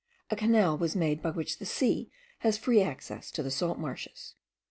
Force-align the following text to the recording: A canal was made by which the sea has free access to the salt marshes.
A 0.31 0.35
canal 0.35 0.79
was 0.79 0.95
made 0.95 1.21
by 1.21 1.29
which 1.29 1.59
the 1.59 1.65
sea 1.67 2.09
has 2.39 2.57
free 2.57 2.81
access 2.81 3.29
to 3.29 3.43
the 3.43 3.51
salt 3.51 3.77
marshes. 3.77 4.33